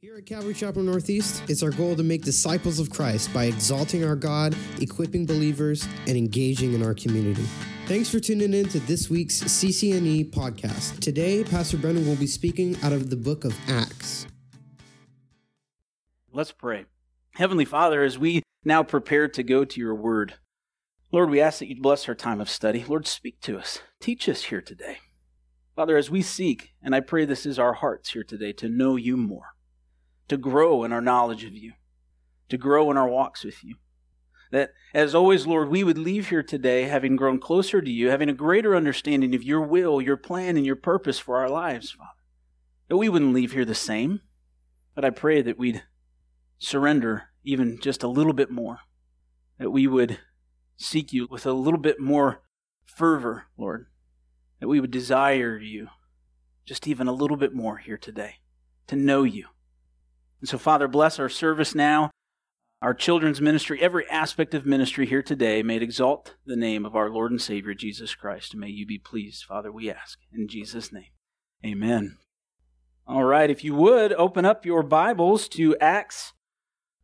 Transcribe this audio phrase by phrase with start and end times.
[0.00, 4.04] Here at Calvary Chapel Northeast, it's our goal to make disciples of Christ by exalting
[4.04, 7.44] our God, equipping believers, and engaging in our community.
[7.86, 11.00] Thanks for tuning in to this week's CCNE podcast.
[11.00, 14.28] Today, Pastor Brennan will be speaking out of the book of Acts.
[16.32, 16.84] Let's pray.
[17.34, 20.34] Heavenly Father, as we now prepare to go to your word,
[21.10, 22.84] Lord, we ask that you bless our time of study.
[22.86, 23.80] Lord, speak to us.
[23.98, 24.98] Teach us here today.
[25.74, 28.94] Father, as we seek, and I pray this is our hearts here today, to know
[28.94, 29.56] you more
[30.28, 31.72] to grow in our knowledge of you,
[32.48, 33.76] to grow in our walks with you.
[34.50, 38.30] That, as always, Lord, we would leave here today having grown closer to you, having
[38.30, 42.10] a greater understanding of your will, your plan, and your purpose for our lives, Father.
[42.88, 44.22] That we wouldn't leave here the same,
[44.94, 45.82] but I pray that we'd
[46.58, 48.80] surrender even just a little bit more,
[49.58, 50.18] that we would
[50.78, 52.40] seek you with a little bit more
[52.86, 53.86] fervor, Lord,
[54.60, 55.88] that we would desire you
[56.64, 58.36] just even a little bit more here today,
[58.86, 59.46] to know you
[60.40, 62.10] and so, Father, bless our service now,
[62.80, 65.62] our children's ministry, every aspect of ministry here today.
[65.62, 68.54] May it exalt the name of our Lord and Savior, Jesus Christ.
[68.54, 70.18] May you be pleased, Father, we ask.
[70.32, 71.10] In Jesus' name,
[71.66, 72.18] amen.
[73.04, 76.34] All right, if you would, open up your Bibles to Acts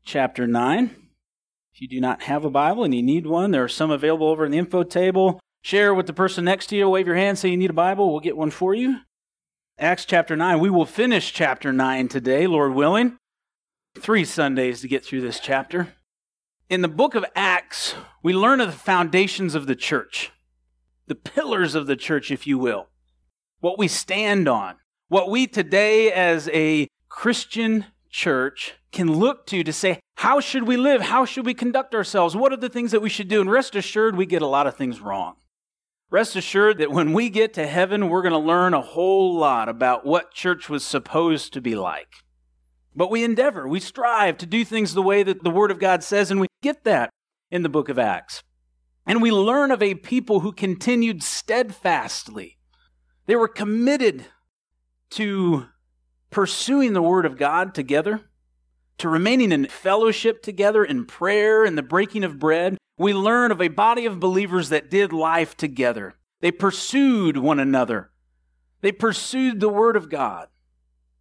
[0.05, 0.91] chapter 9.
[1.75, 4.29] If you do not have a Bible and you need one, there are some available
[4.29, 5.41] over in the info table.
[5.63, 6.89] Share with the person next to you.
[6.89, 8.13] Wave your hand, say you need a Bible.
[8.13, 8.99] We'll get one for you.
[9.77, 10.61] Acts chapter 9.
[10.61, 13.19] We will finish chapter 9 today, Lord willing
[13.99, 15.95] three Sundays to get through this chapter.
[16.69, 20.33] In the book of Acts, we learn of the foundations of the church,
[21.07, 22.89] the pillars of the church, if you will,
[23.61, 24.77] what we stand on,
[25.09, 30.77] what we today as a Christian church can look to to say, how should we
[30.77, 31.03] live?
[31.03, 32.35] How should we conduct ourselves?
[32.35, 33.41] What are the things that we should do?
[33.41, 35.37] And rest assured, we get a lot of things wrong.
[36.11, 39.69] Rest assured that when we get to heaven, we're going to learn a whole lot
[39.69, 42.24] about what church was supposed to be like.
[42.97, 46.05] But we endeavor, we strive to do things the way that the Word of God
[46.05, 47.11] says, and we get that
[47.51, 48.43] in the book of Acts.
[49.07, 52.59] And we learn of a people who continued steadfastly.
[53.27, 54.27] They were committed
[55.11, 55.67] to
[56.31, 58.23] pursuing the Word of God together,
[58.99, 62.79] to remaining in fellowship together, in prayer, and the breaking of bread.
[62.97, 66.15] We learn of a body of believers that did life together.
[66.41, 68.11] They pursued one another,
[68.83, 70.49] they pursued the Word of God.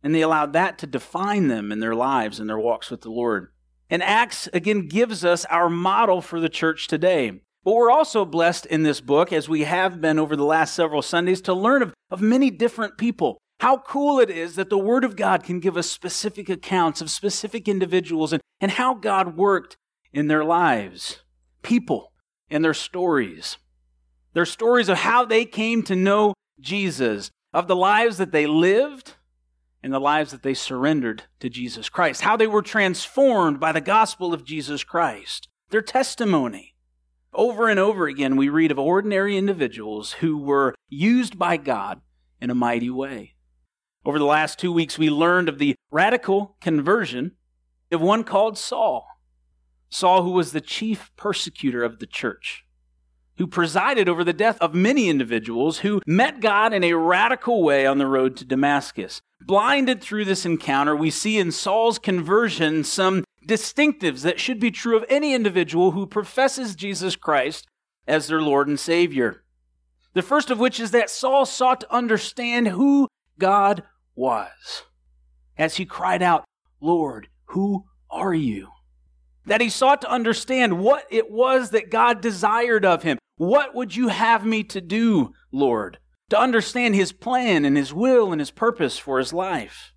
[0.04, 3.10] And they allowed that to define them in their lives and their walks with the
[3.10, 3.54] Lord.
[3.90, 7.42] And Acts, again, gives us our model for the church today.
[7.64, 11.02] But we're also blessed in this book, as we have been over the last several
[11.02, 13.38] Sundays, to learn of, of many different people.
[13.62, 17.10] How cool it is that the Word of God can give us specific accounts of
[17.10, 19.78] specific individuals and, and how God worked
[20.12, 21.22] in their lives.
[21.62, 22.12] People
[22.50, 23.58] and their stories.
[24.34, 29.14] Their stories of how they came to know Jesus, of the lives that they lived,
[29.84, 33.82] in the lives that they surrendered to Jesus Christ, how they were transformed by the
[33.82, 36.76] gospel of Jesus Christ, their testimony.
[37.34, 42.02] Over and over again, we read of ordinary individuals who were used by God
[42.40, 43.36] in a mighty way.
[44.06, 47.34] Over the last two weeks, we learned of the radical conversion
[47.92, 49.08] of one called Saul.
[49.90, 52.66] Saul, who was the chief persecutor of the church,
[53.38, 57.86] who presided over the death of many individuals who met God in a radical way
[57.86, 59.22] on the road to Damascus.
[59.42, 64.96] Blinded through this encounter, we see in Saul's conversion some distinctives that should be true
[64.96, 67.68] of any individual who professes Jesus Christ
[68.08, 69.44] as their Lord and Savior.
[70.14, 73.08] The first of which is that Saul sought to understand who
[73.40, 73.84] God
[74.16, 74.84] was
[75.58, 76.46] as he cried out,
[76.80, 78.70] Lord, who are you?
[79.46, 83.18] That he sought to understand what it was that God desired of him.
[83.38, 85.98] What would you have me to do, Lord?
[86.34, 89.94] to understand his plan and his will and his purpose for his life.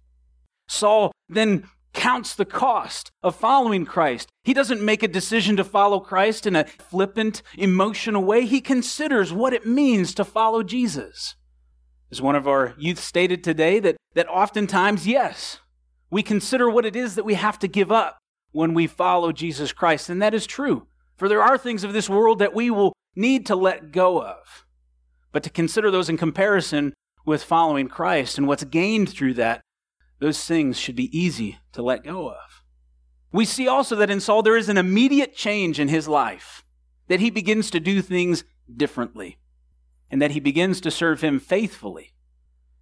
[0.68, 1.64] Saul then
[1.94, 4.28] counts the cost of following Christ.
[4.44, 8.44] He doesn't make a decision to follow Christ in a flippant, emotional way.
[8.44, 11.36] He considers what it means to follow Jesus.
[12.12, 15.60] As one of our youth stated today, that, that oftentimes, yes,
[16.10, 18.18] we consider what it is that we have to give up
[18.52, 20.10] when we follow Jesus Christ.
[20.10, 20.86] And that is true.
[21.16, 24.66] For there are things of this world that we will need to let go of
[25.36, 26.94] but to consider those in comparison
[27.26, 29.60] with following Christ and what's gained through that,
[30.18, 32.62] those things should be easy to let go of.
[33.32, 36.64] We see also that in Saul there is an immediate change in his life,
[37.08, 39.36] that he begins to do things differently,
[40.10, 42.14] and that he begins to serve him faithfully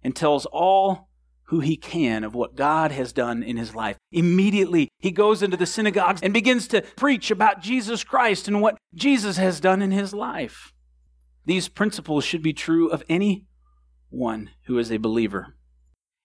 [0.01, 1.09] and tells all
[1.45, 3.97] who he can of what God has done in his life.
[4.11, 8.77] Immediately, he goes into the synagogues and begins to preach about Jesus Christ and what
[8.93, 10.73] Jesus has done in his life.
[11.45, 13.45] These principles should be true of any
[14.09, 15.55] one who is a believer.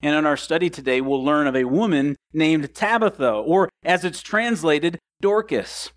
[0.03, 4.23] And in our study today, we'll learn of a woman named Tabitha, or as it's
[4.23, 5.93] translated, Dorcas.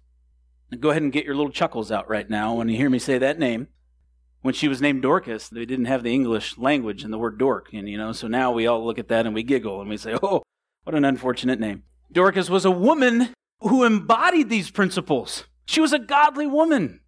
[0.78, 3.18] Go ahead and get your little chuckles out right now when you hear me say
[3.18, 3.68] that name.
[4.44, 7.70] When she was named Dorcas, they didn't have the English language and the word dork,
[7.72, 9.96] and you know, so now we all look at that and we giggle and we
[9.96, 10.44] say, "Oh,
[10.84, 13.30] what an unfortunate name." Dorcas was a woman
[13.62, 15.46] who embodied these principles.
[15.66, 17.00] She was a godly woman.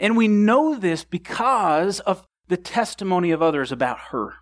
[0.00, 4.34] And we know this because of the testimony of others about her.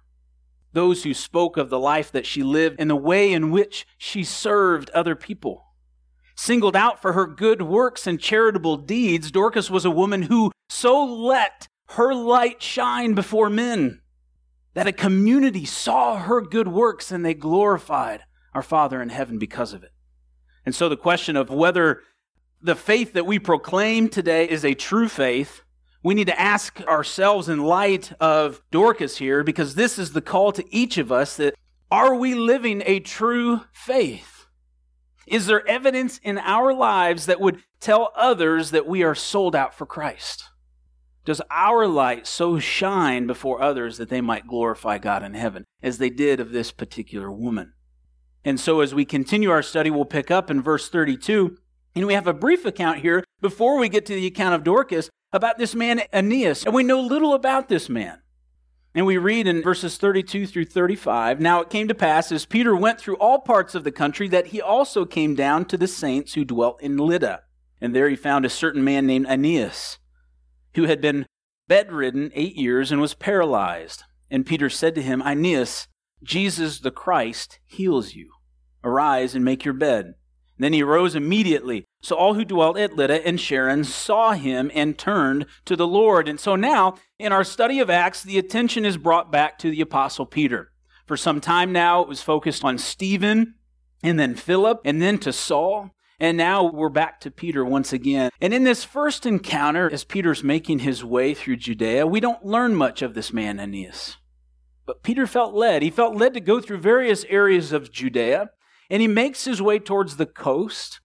[0.72, 4.24] Those who spoke of the life that she lived and the way in which she
[4.24, 5.66] served other people.
[6.34, 11.04] Singled out for her good works and charitable deeds, Dorcas was a woman who so
[11.04, 14.00] let her light shine before men
[14.74, 19.72] that a community saw her good works and they glorified our Father in heaven because
[19.72, 19.92] of it.
[20.66, 22.02] And so the question of whether
[22.60, 25.62] the faith that we proclaim today is a true faith,
[26.02, 30.52] we need to ask ourselves in light of Dorcas here, because this is the call
[30.52, 31.54] to each of us that
[31.90, 34.46] are we living a true faith?
[35.26, 39.74] Is there evidence in our lives that would tell others that we are sold out
[39.74, 40.44] for Christ?
[41.24, 45.98] Does our light so shine before others that they might glorify God in heaven, as
[45.98, 47.72] they did of this particular woman?
[48.44, 51.56] And so, as we continue our study, we'll pick up in verse 32.
[51.94, 55.08] And we have a brief account here before we get to the account of Dorcas
[55.32, 56.64] about this man Aeneas.
[56.66, 58.20] And we know little about this man.
[58.94, 62.76] And we read in verses 32 through 35 Now it came to pass, as Peter
[62.76, 66.34] went through all parts of the country, that he also came down to the saints
[66.34, 67.42] who dwelt in Lydda.
[67.80, 69.98] And there he found a certain man named Aeneas,
[70.74, 71.26] who had been
[71.68, 74.02] bedridden eight years and was paralyzed.
[74.30, 75.88] And Peter said to him, Aeneas,
[76.22, 78.30] Jesus the Christ heals you.
[78.82, 80.14] Arise and make your bed.
[80.58, 81.84] Then he arose immediately.
[82.02, 86.28] So all who dwelt at Lydda and Sharon saw him and turned to the Lord.
[86.28, 89.80] And so now, in our study of Acts, the attention is brought back to the
[89.80, 90.70] Apostle Peter.
[91.06, 93.54] For some time now, it was focused on Stephen,
[94.02, 95.90] and then Philip, and then to Saul.
[96.20, 98.30] And now we're back to Peter once again.
[98.40, 102.74] And in this first encounter, as Peter's making his way through Judea, we don't learn
[102.74, 104.16] much of this man, Aeneas.
[104.86, 105.82] But Peter felt led.
[105.82, 108.50] He felt led to go through various areas of Judea,
[108.90, 111.00] and he makes his way towards the coast,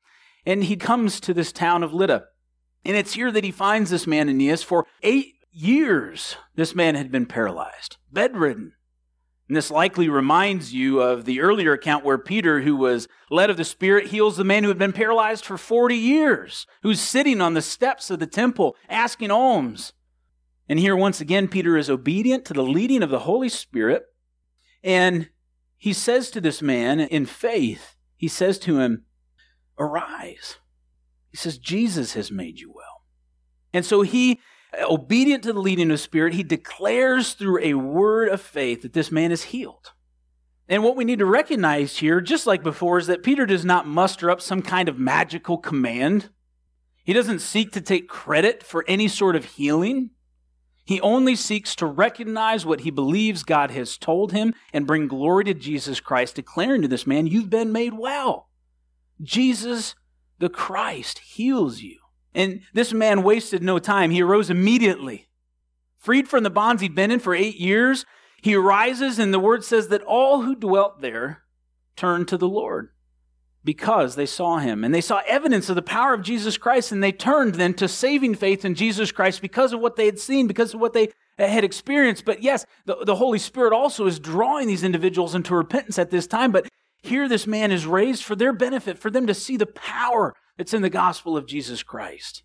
[0.45, 2.25] and he comes to this town of Lydda.
[2.85, 4.63] And it's here that he finds this man Aeneas.
[4.63, 8.73] For eight years, this man had been paralyzed, bedridden.
[9.49, 13.57] And this likely reminds you of the earlier account where Peter, who was led of
[13.57, 17.55] the Spirit, heals the man who had been paralyzed for 40 years, who's sitting on
[17.55, 19.93] the steps of the temple asking alms.
[20.69, 24.03] And here, once again, Peter is obedient to the leading of the Holy Spirit.
[24.83, 25.29] And
[25.77, 29.05] he says to this man in faith, he says to him,
[29.79, 30.57] Arise.
[31.31, 33.01] He says, Jesus has made you well.
[33.73, 34.39] And so he,
[34.77, 39.11] obedient to the leading of Spirit, he declares through a word of faith that this
[39.11, 39.93] man is healed.
[40.67, 43.87] And what we need to recognize here, just like before, is that Peter does not
[43.87, 46.29] muster up some kind of magical command.
[47.03, 50.11] He doesn't seek to take credit for any sort of healing.
[50.85, 55.43] He only seeks to recognize what he believes God has told him and bring glory
[55.45, 58.49] to Jesus Christ, declaring to this man, You've been made well.
[59.21, 59.95] Jesus
[60.39, 61.99] the Christ heals you.
[62.33, 64.11] And this man wasted no time.
[64.11, 65.27] He arose immediately.
[65.97, 68.05] Freed from the bonds he'd been in for eight years,
[68.41, 71.43] he arises, and the word says that all who dwelt there
[71.95, 72.89] turned to the Lord
[73.63, 77.03] because they saw him and they saw evidence of the power of Jesus Christ and
[77.03, 80.47] they turned then to saving faith in Jesus Christ because of what they had seen,
[80.47, 82.23] because of what they had experienced.
[82.23, 86.25] But yes, the, the Holy Spirit also is drawing these individuals into repentance at this
[86.25, 86.51] time.
[86.51, 86.69] But
[87.01, 90.73] here this man is raised for their benefit, for them to see the power that's
[90.73, 92.43] in the gospel of Jesus Christ.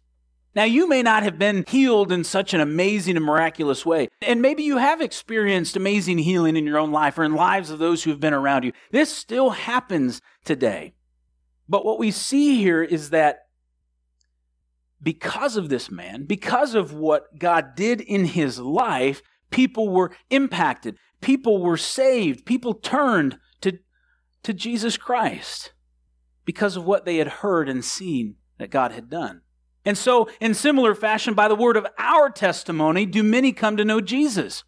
[0.54, 4.06] Now, you may not have been healed in such an amazing and miraculous way.
[4.22, 7.80] And maybe you have experienced amazing healing in your own life or in lives of
[7.80, 8.72] those who have been around you.
[8.92, 10.94] This still happens today.
[11.68, 13.48] But what we see here is that
[15.02, 20.96] because of this man, because of what God did in his life, people were impacted,
[21.20, 23.80] people were saved, people turned to,
[24.44, 25.73] to Jesus Christ
[26.44, 29.42] because of what they had heard and seen that God had done.
[29.84, 33.84] And so, in similar fashion, by the word of our testimony, do many come to
[33.84, 34.64] know Jesus.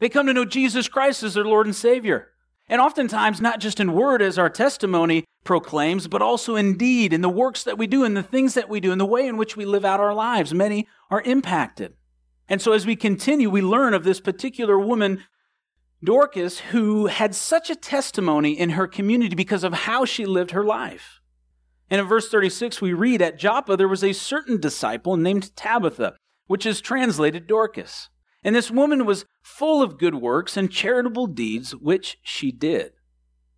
[0.00, 2.28] They come to know Jesus Christ as their Lord and Savior.
[2.68, 7.20] And oftentimes, not just in word as our testimony proclaims, but also in deed, in
[7.20, 9.36] the works that we do, in the things that we do, in the way in
[9.36, 10.52] which we live out our lives.
[10.52, 11.94] Many are impacted.
[12.48, 15.24] And so, as we continue, we learn of this particular woman,
[16.04, 20.64] Dorcas, who had such a testimony in her community because of how she lived her
[20.64, 21.20] life.
[21.90, 26.16] And in verse 36, we read At Joppa there was a certain disciple named Tabitha,
[26.46, 28.08] which is translated Dorcas.
[28.42, 32.92] And this woman was full of good works and charitable deeds, which she did.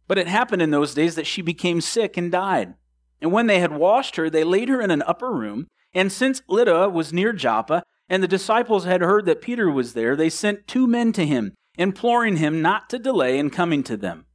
[0.06, 2.74] But it happened in those days that she became sick and died.
[3.20, 5.66] And when they had washed her, they laid her in an upper room.
[5.92, 10.14] And since Lydda was near Joppa, and the disciples had heard that Peter was there,
[10.14, 14.26] they sent two men to him, imploring him not to delay in coming to them.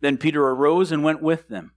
[0.00, 1.72] Then Peter arose and went with them.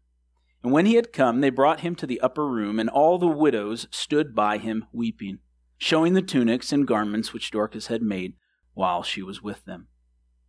[0.63, 3.27] And when he had come, they brought him to the upper room, and all the
[3.27, 5.39] widows stood by him weeping,
[5.77, 8.33] showing the tunics and garments which Dorcas had made
[8.73, 9.87] while she was with them.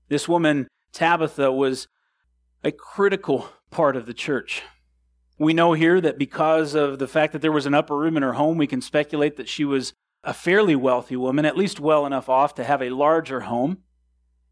[0.09, 1.89] This woman, Tabitha, was
[2.63, 4.63] a critical part of the church.
[5.39, 8.23] We know here that because of the fact that there was an upper room in
[8.23, 12.07] her home, we can speculate that she was a fairly wealthy woman, at least well
[12.07, 13.79] enough off to have a larger home.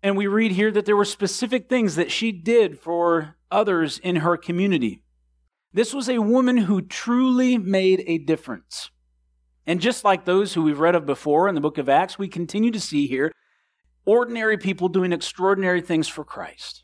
[0.02, 4.16] And we read here that there were specific things that she did for others in
[4.16, 5.02] her community.
[5.72, 8.90] This was a woman who truly made a difference.
[9.66, 12.28] And just like those who we've read of before in the book of Acts, we
[12.28, 13.30] continue to see here
[14.06, 16.82] ordinary people doing extraordinary things for Christ.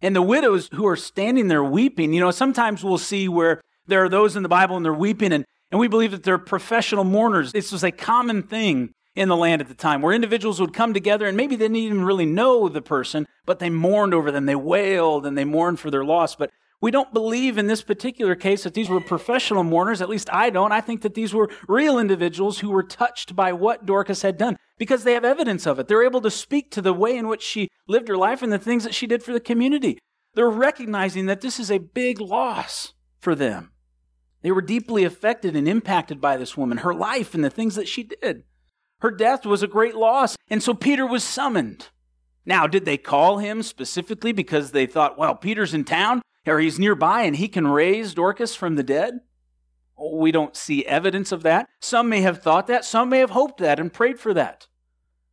[0.00, 4.04] And the widows who are standing there weeping, you know, sometimes we'll see where there
[4.04, 7.04] are those in the Bible and they're weeping, and, and we believe that they're professional
[7.04, 7.52] mourners.
[7.52, 10.94] This was a common thing in the land at the time, where individuals would come
[10.94, 14.46] together and maybe they didn't even really know the person, but they mourned over them.
[14.46, 16.36] They wailed and they mourned for their loss.
[16.36, 20.02] But we don't believe in this particular case that these were professional mourners.
[20.02, 20.70] At least I don't.
[20.70, 24.58] I think that these were real individuals who were touched by what Dorcas had done
[24.76, 25.88] because they have evidence of it.
[25.88, 28.58] They're able to speak to the way in which she lived her life and the
[28.58, 29.98] things that she did for the community.
[30.34, 33.72] They're recognizing that this is a big loss for them.
[34.42, 37.88] They were deeply affected and impacted by this woman, her life, and the things that
[37.88, 38.44] she did.
[39.00, 40.36] Her death was a great loss.
[40.48, 41.88] And so Peter was summoned.
[42.44, 46.78] Now, did they call him specifically because they thought, well, Peter's in town or he's
[46.78, 49.20] nearby and he can raise Dorcas from the dead?
[49.98, 51.68] We don't see evidence of that.
[51.80, 54.68] Some may have thought that, some may have hoped that and prayed for that.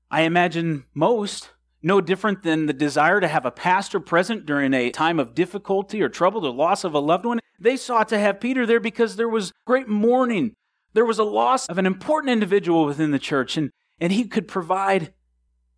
[0.09, 1.51] I imagine most,
[1.81, 6.01] no different than the desire to have a pastor present during a time of difficulty
[6.01, 7.39] or trouble or loss of a loved one.
[7.59, 10.55] They sought to have Peter there because there was great mourning
[10.93, 14.47] there was a loss of an important individual within the church, and, and he could
[14.47, 15.13] provide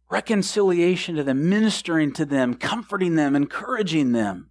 [0.09, 4.49] reconciliation to them, ministering to them, comforting them, encouraging them.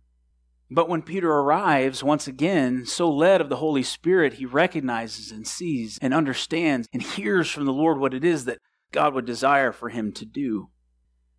[0.71, 5.47] But when Peter arrives, once again, so led of the Holy Spirit, he recognizes and
[5.47, 8.59] sees and understands and hears from the Lord what it is that
[8.91, 10.71] God would desire for him to do.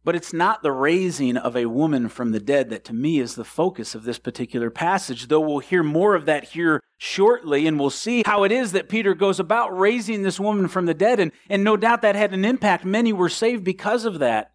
[0.05, 3.33] But it's not the raising of a woman from the dead that to me is
[3.33, 7.79] the focus of this particular passage, though we'll hear more of that here shortly, and
[7.79, 11.19] we'll see how it is that Peter goes about raising this woman from the dead.
[11.19, 12.85] And, and no doubt that had an impact.
[12.85, 14.51] Many were saved because of that.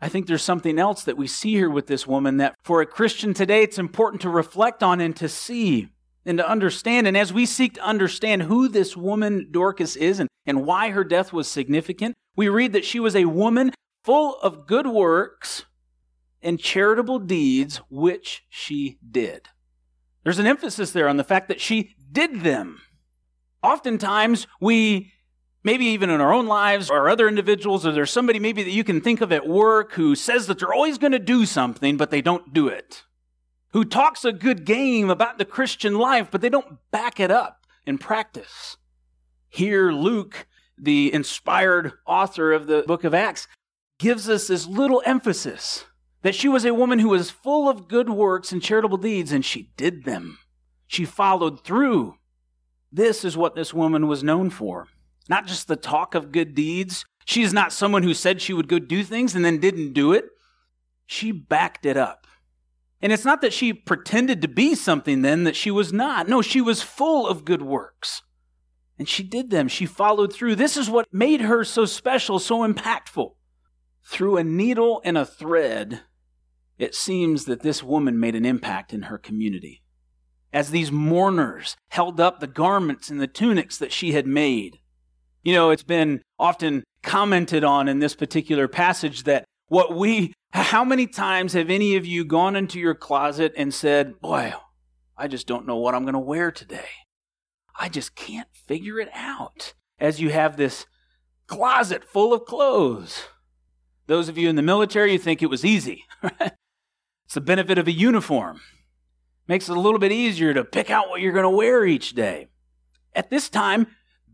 [0.00, 2.86] I think there's something else that we see here with this woman that for a
[2.86, 5.90] Christian today, it's important to reflect on and to see
[6.24, 7.06] and to understand.
[7.06, 11.04] And as we seek to understand who this woman Dorcas is and, and why her
[11.04, 13.72] death was significant, we read that she was a woman
[14.02, 15.64] full of good works
[16.42, 19.48] and charitable deeds which she did.
[20.24, 22.80] There's an emphasis there on the fact that she did them.
[23.62, 25.12] Oftentimes, we,
[25.62, 28.84] maybe even in our own lives or other individuals, or there's somebody maybe that you
[28.84, 32.10] can think of at work who says that they're always going to do something, but
[32.10, 33.04] they don't do it.
[33.72, 37.66] Who talks a good game about the Christian life, but they don't back it up
[37.86, 38.76] in practice.
[39.48, 43.46] Here, Luke, the inspired author of the book of Acts,
[44.00, 45.84] gives us this little emphasis
[46.22, 49.44] that she was a woman who was full of good works and charitable deeds, and
[49.44, 50.38] she did them.
[50.86, 52.16] She followed through.
[52.90, 54.88] This is what this woman was known for.
[55.28, 57.04] Not just the talk of good deeds.
[57.26, 60.12] She is not someone who said she would go do things and then didn't do
[60.12, 60.24] it.
[61.06, 62.26] She backed it up.
[63.02, 66.28] And it's not that she pretended to be something then that she was not.
[66.28, 68.22] No, she was full of good works.
[68.98, 69.68] And she did them.
[69.68, 70.56] She followed through.
[70.56, 73.32] This is what made her so special, so impactful.
[74.04, 76.00] Through a needle and a thread,
[76.78, 79.82] it seems that this woman made an impact in her community.
[80.52, 84.78] As these mourners held up the garments and the tunics that she had made.
[85.42, 90.84] You know, it's been often commented on in this particular passage that what we, how
[90.84, 94.52] many times have any of you gone into your closet and said, Boy,
[95.16, 96.88] I just don't know what I'm going to wear today?
[97.78, 99.74] I just can't figure it out.
[99.98, 100.86] As you have this
[101.46, 103.24] closet full of clothes.
[104.10, 106.04] Those of you in the military, you think it was easy.
[106.24, 108.60] it's the benefit of a uniform.
[109.46, 112.12] Makes it a little bit easier to pick out what you're going to wear each
[112.12, 112.48] day.
[113.14, 113.86] At this time,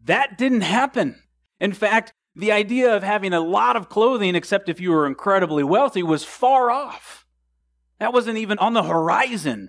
[0.04, 1.20] that didn't happen.
[1.60, 5.62] In fact, the idea of having a lot of clothing, except if you were incredibly
[5.62, 7.26] wealthy, was far off.
[8.00, 9.68] That wasn't even on the horizon.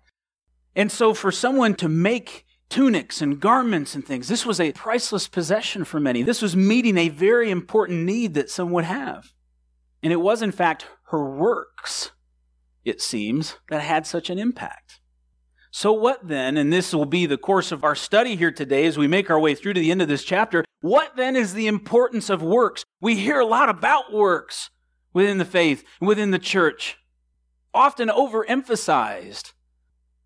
[0.74, 4.30] And so, for someone to make tunics and garments and things.
[4.30, 6.24] This was a priceless possession for many.
[6.24, 9.34] This was meeting a very important need that some would have.
[10.04, 12.12] And it was, in fact, her works,
[12.86, 15.00] it seems, that had such an impact.
[15.72, 18.98] So, what then, and this will be the course of our study here today as
[18.98, 21.68] we make our way through to the end of this chapter, what then is the
[21.68, 22.84] importance of works?
[23.02, 24.70] We hear a lot about works
[25.14, 26.98] within the faith, within the church,
[27.74, 29.54] often overemphasized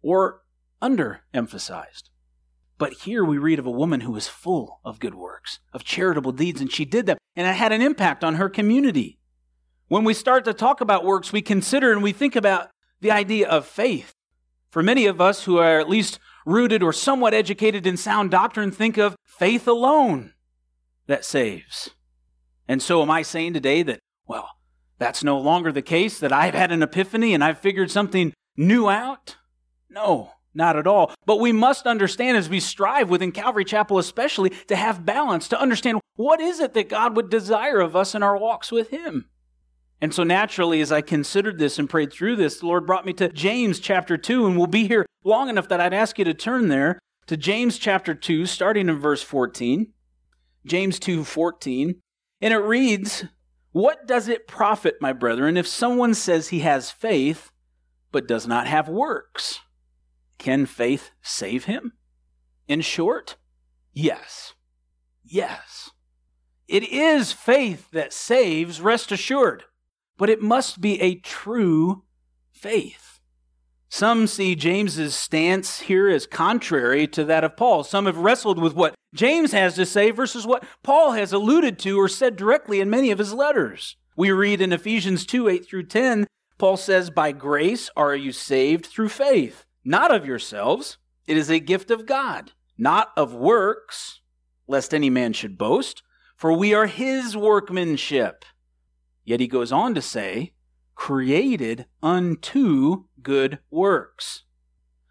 [0.02, 0.42] or
[0.82, 2.10] underemphasized.
[2.78, 6.32] But here we read of a woman who was full of good works, of charitable
[6.32, 9.20] deeds, and she did them, and it had an impact on her community.
[9.92, 12.70] When we start to talk about works, we consider and we think about
[13.02, 14.14] the idea of faith.
[14.70, 18.72] For many of us who are at least rooted or somewhat educated in sound doctrine,
[18.72, 20.32] think of faith alone
[21.08, 21.90] that saves.
[22.70, 24.52] And so, am I saying today that, well,
[24.98, 28.90] that's no longer the case, that I've had an epiphany and I've figured something new
[28.90, 29.36] out?
[29.90, 31.14] No, not at all.
[31.26, 35.60] But we must understand as we strive within Calvary Chapel, especially, to have balance, to
[35.60, 39.28] understand what is it that God would desire of us in our walks with Him.
[40.02, 43.14] And so naturally, as I considered this and prayed through this, the Lord brought me
[43.14, 46.34] to James chapter 2, and we'll be here long enough that I'd ask you to
[46.34, 49.94] turn there to James chapter 2, starting in verse 14.
[50.66, 52.02] James 2 14.
[52.42, 53.26] And it reads,
[53.74, 57.52] What does it profit, my brethren, if someone says he has faith,
[58.12, 59.60] but does not have works?
[60.40, 61.94] Can faith save him?
[62.68, 63.36] In short,
[63.94, 64.56] yes.
[65.24, 65.92] Yes.
[66.68, 69.66] It is faith that saves, rest assured
[70.22, 72.04] but it must be a true
[72.52, 73.20] faith.
[73.90, 77.84] Some see James's stance here as contrary to that of Paul.
[77.84, 82.00] Some have wrestled with what James has to say versus what Paul has alluded to
[82.00, 83.98] or said directly in many of his letters.
[84.16, 86.28] We read in Ephesians 2 8 through 10,
[86.60, 91.00] Paul says, By grace are you saved through faith, not of yourselves.
[91.26, 94.22] It is a gift of God, not of works,
[94.68, 96.04] lest any man should boast,
[96.36, 98.46] for we are his workmanship
[99.32, 100.52] Yet he goes on to say,
[100.94, 104.44] created unto good works.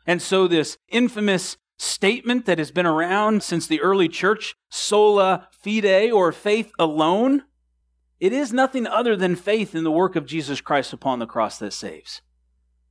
[0.06, 6.10] And so, this infamous statement that has been around since the early church, sola fide,
[6.12, 7.44] or faith alone,
[8.18, 11.58] it is nothing other than faith in the work of Jesus Christ upon the cross
[11.58, 12.20] that saves.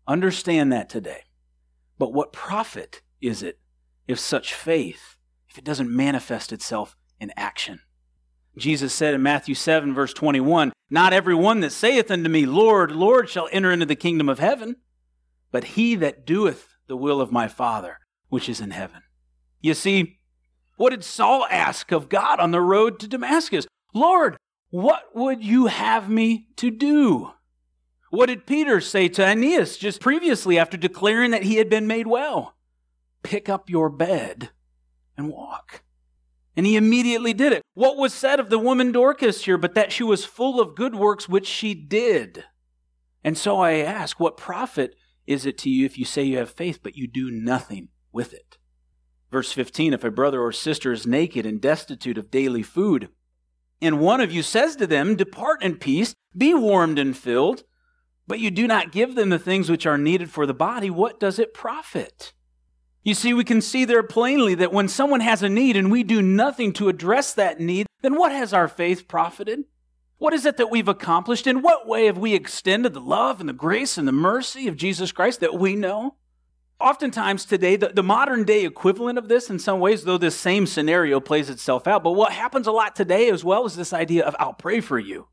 [0.08, 1.26] Understand that today.
[2.00, 3.60] But what profit is it
[4.08, 5.16] if such faith,
[5.48, 7.82] if it doesn't manifest itself in action?
[8.60, 12.92] Jesus said in Matthew 7, verse 21, Not every one that saith unto me, Lord,
[12.92, 14.76] Lord, shall enter into the kingdom of heaven,
[15.52, 17.98] but he that doeth the will of my Father,
[18.30, 19.02] which is in heaven.
[19.62, 20.20] You see,
[20.78, 23.68] what did Saul ask of God on the road to Damascus?
[23.94, 24.38] Lord,
[24.70, 27.32] what would you have me to do?
[28.12, 32.08] What did Peter say to Aeneas just previously after declaring that he had been made
[32.08, 32.56] well?
[33.24, 34.50] Pick up your bed
[35.18, 35.84] and walk.
[36.60, 37.64] And he immediately did it.
[37.74, 40.94] What was said of the woman Dorcas here, but that she was full of good
[40.94, 42.44] works, which she did?
[43.24, 44.94] And so I ask, what profit
[45.26, 48.34] is it to you if you say you have faith, but you do nothing with
[48.34, 48.58] it?
[49.32, 53.08] Verse 15 If a brother or sister is naked and destitute of daily food,
[53.82, 57.64] and one of you says to them, Depart in peace, be warmed and filled,
[58.28, 61.22] but you do not give them the things which are needed for the body, what
[61.22, 62.34] does it profit?
[63.04, 66.04] You see, we can see there plainly that when someone has a need and we
[66.04, 69.64] do nothing to address that need, then what has our faith profited?
[70.18, 71.48] What is it that we've accomplished?
[71.48, 74.76] In what way have we extended the love and the grace and the mercy of
[74.76, 76.16] Jesus Christ that we know?
[76.82, 80.66] Oftentimes today, the, the, modern day equivalent of this, in some ways, though this same
[80.66, 84.26] scenario plays itself out, but what happens a lot today as well is this idea
[84.26, 85.28] of, I'll pray for you.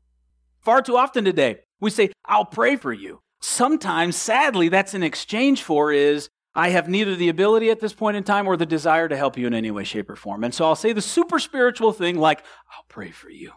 [0.59, 3.21] Far too often today, we say, I'll pray for you.
[3.41, 8.17] Sometimes, sadly, that's in exchange for is, I have neither the ability at this point
[8.17, 10.43] in time or the desire to help you in any way, shape, or form.
[10.43, 12.43] And so I'll say the super spiritual thing like,
[12.75, 13.51] I'll pray for you.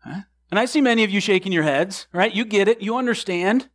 [0.00, 0.20] Huh?
[0.50, 2.34] And I see many of you shaking your heads, right?
[2.34, 3.70] You get it, you understand.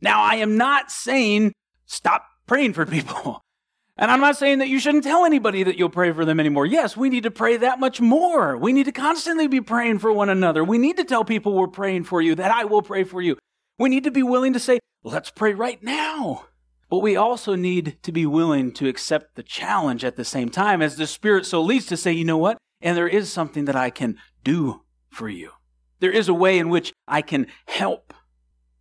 [0.00, 1.52] Now, I am not saying
[1.84, 3.40] stop praying for people.
[3.96, 6.66] And I'm not saying that you shouldn't tell anybody that you'll pray for them anymore.
[6.66, 8.56] Yes, we need to pray that much more.
[8.56, 10.64] We need to constantly be praying for one another.
[10.64, 13.36] We need to tell people we're praying for you, that I will pray for you.
[13.78, 16.46] We need to be willing to say, let's pray right now.
[16.94, 20.80] But we also need to be willing to accept the challenge at the same time
[20.80, 22.56] as the Spirit so leads to say, you know what?
[22.80, 25.50] And there is something that I can do for you.
[25.98, 28.14] There is a way in which I can help.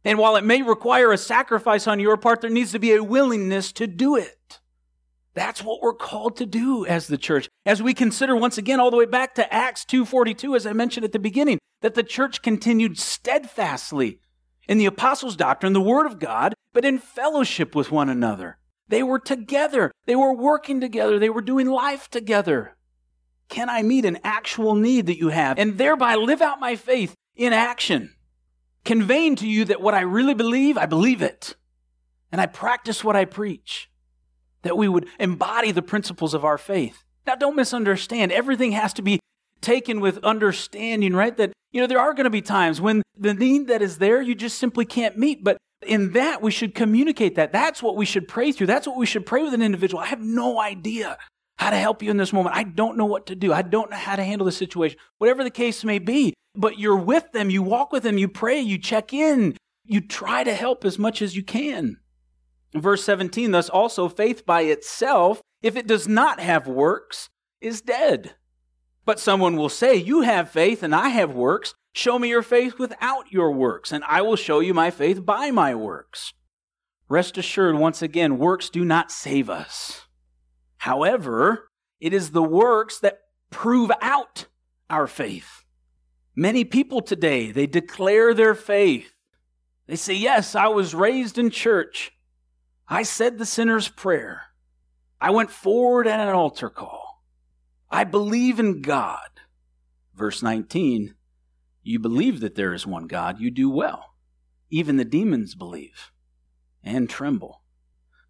[0.05, 3.03] And while it may require a sacrifice on your part, there needs to be a
[3.03, 4.59] willingness to do it.
[5.33, 7.49] That's what we're called to do as the church.
[7.65, 11.03] As we consider once again all the way back to Acts 2:42 as I mentioned
[11.03, 14.19] at the beginning, that the church continued steadfastly
[14.67, 18.57] in the apostles' doctrine, the word of God, but in fellowship with one another.
[18.87, 19.91] They were together.
[20.05, 21.19] They were working together.
[21.19, 22.75] They were doing life together.
[23.49, 27.13] Can I meet an actual need that you have and thereby live out my faith
[27.35, 28.13] in action?
[28.83, 31.55] Conveying to you that what I really believe, I believe it.
[32.31, 33.89] And I practice what I preach.
[34.63, 37.03] That we would embody the principles of our faith.
[37.25, 38.31] Now, don't misunderstand.
[38.31, 39.19] Everything has to be
[39.61, 41.35] taken with understanding, right?
[41.37, 44.21] That, you know, there are going to be times when the need that is there,
[44.21, 45.43] you just simply can't meet.
[45.43, 47.51] But in that, we should communicate that.
[47.51, 48.67] That's what we should pray through.
[48.67, 50.01] That's what we should pray with an individual.
[50.01, 51.17] I have no idea
[51.57, 52.55] how to help you in this moment.
[52.55, 53.51] I don't know what to do.
[53.51, 56.33] I don't know how to handle the situation, whatever the case may be.
[56.55, 60.43] But you're with them, you walk with them, you pray, you check in, you try
[60.43, 61.97] to help as much as you can.
[62.75, 68.35] Verse 17, thus also faith by itself, if it does not have works, is dead.
[69.05, 71.73] But someone will say, You have faith and I have works.
[71.91, 75.51] Show me your faith without your works, and I will show you my faith by
[75.51, 76.33] my works.
[77.07, 80.07] Rest assured, once again, works do not save us.
[80.77, 83.19] However, it is the works that
[83.51, 84.47] prove out
[84.89, 85.63] our faith.
[86.35, 89.13] Many people today, they declare their faith.
[89.85, 92.11] They say, Yes, I was raised in church.
[92.87, 94.41] I said the sinner's prayer.
[95.21, 97.02] I went forward at an altar call.
[97.93, 99.29] I believe in God.
[100.15, 101.13] Verse 19
[101.83, 104.15] You believe that there is one God, you do well.
[104.71, 106.11] Even the demons believe
[106.83, 107.61] and tremble.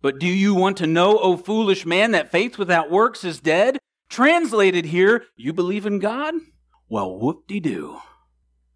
[0.02, 3.78] But do you want to know, O foolish man, that faith without works is dead?
[4.10, 6.34] Translated here, you believe in God?
[6.90, 8.02] Well, whoop de doo.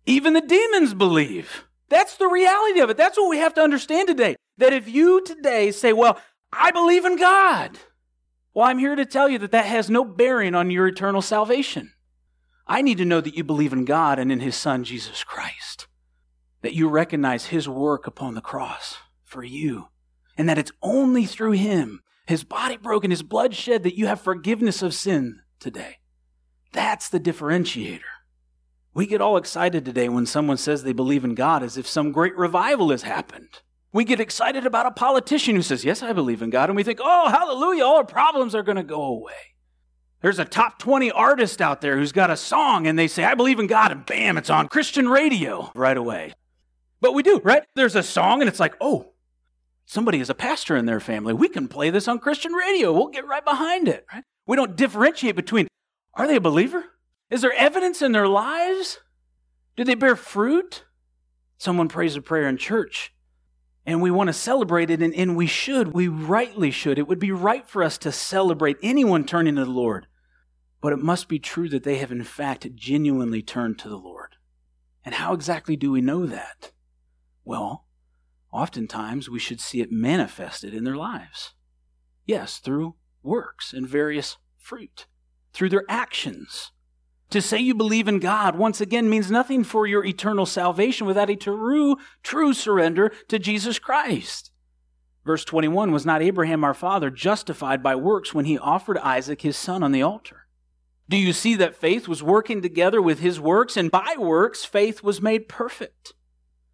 [0.06, 1.66] Even the demons believe.
[1.90, 2.96] That's the reality of it.
[2.96, 4.38] That's what we have to understand today.
[4.58, 6.18] That if you today say, Well,
[6.54, 7.78] I believe in God,
[8.58, 11.94] well, I'm here to tell you that that has no bearing on your eternal salvation.
[12.66, 15.86] I need to know that you believe in God and in His Son, Jesus Christ.
[16.64, 19.90] That you recognize His work upon the cross for you.
[20.40, 24.20] And that it's only through Him, His body broken, His blood shed, that you have
[24.20, 25.98] forgiveness of sin today.
[26.74, 28.10] That's the differentiator.
[28.92, 32.12] We get all excited today when someone says they believe in God as if some
[32.12, 33.62] great revival has happened.
[33.94, 36.70] We get excited about a politician who says, Yes, I believe in God.
[36.70, 39.56] And we think, Oh, hallelujah, all our problems are going to go away.
[40.22, 43.36] There's a top 20 artist out there who's got a song and they say, I
[43.36, 46.34] believe in God, and bam, it's on Christian radio right away.
[47.00, 47.64] But we do, right?
[47.76, 49.14] There's a song and it's like, Oh,
[49.86, 51.34] somebody is a pastor in their family.
[51.34, 52.92] We can play this on Christian radio.
[52.92, 54.24] We'll get right behind it, right?
[54.46, 55.68] We don't differentiate between,
[56.14, 56.84] Are they a believer?
[57.30, 59.00] Is there evidence in their lives?
[59.76, 60.84] Do they bear fruit?
[61.58, 63.12] Someone prays a prayer in church
[63.88, 65.94] and we want to celebrate it, and, and we should.
[65.94, 67.00] We rightly should.
[67.00, 70.08] It would be right for us to celebrate anyone turning to the Lord.
[70.82, 74.36] But it must be true that they have, in fact, genuinely turned to the Lord.
[75.06, 76.74] And how exactly do we know that?
[77.46, 77.86] Well,
[78.52, 81.54] oftentimes we should see it manifested in their lives.
[82.26, 85.08] Yes, through works and various fruit,
[85.54, 86.74] through their actions.
[87.32, 91.30] To say you believe in God, once again, means nothing for your eternal salvation without
[91.30, 94.52] a true, true surrender to Jesus Christ.
[95.26, 99.58] Verse 21 Was not Abraham our father justified by works when he offered Isaac his
[99.58, 100.48] son on the altar?
[101.10, 105.04] Do you see that faith was working together with his works, and by works, faith
[105.04, 106.14] was made perfect?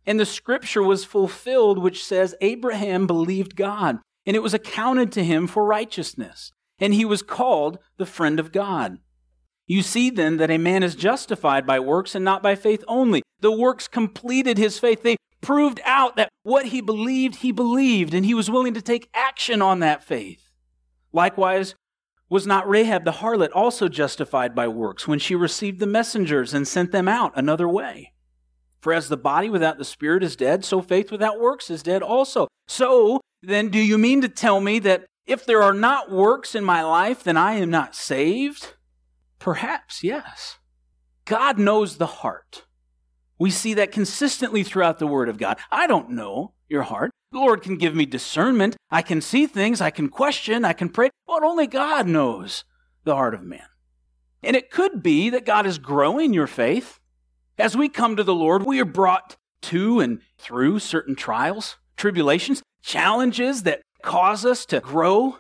[0.06, 5.24] And the scripture was fulfilled, which says, Abraham believed God, and it was accounted to
[5.24, 8.98] him for righteousness, and he was called the friend of God.
[9.66, 13.22] You see then that a man is justified by works and not by faith only.
[13.40, 15.04] The works completed his faith.
[15.04, 19.10] They proved out that what he believed, he believed, and he was willing to take
[19.14, 20.52] action on that faith.
[21.12, 21.76] Likewise,
[22.30, 26.68] was not Rahab the harlot also justified by works when she received the messengers and
[26.68, 28.12] sent them out another way?
[28.82, 32.02] For as the body without the spirit is dead, so faith without works is dead
[32.02, 32.48] also.
[32.68, 36.66] So then, do you mean to tell me that if there are not works in
[36.66, 38.74] my life, then I am not saved?
[39.44, 40.58] Perhaps, yes.
[41.26, 42.64] God knows the heart.
[43.38, 45.58] We see that consistently throughout the Word of God.
[45.70, 47.12] I don't know your heart.
[47.34, 48.78] The Lord can give me discernment.
[48.90, 49.82] I can see things.
[49.82, 50.64] I can question.
[50.64, 51.10] I can pray.
[51.28, 52.64] But only God knows
[53.04, 53.66] the heart of man.
[54.42, 57.02] And it could be that God is growing your faith.
[57.58, 62.64] As we come to the Lord, we are brought to and through certain trials, tribulations,
[62.82, 65.40] challenges that cause us to grow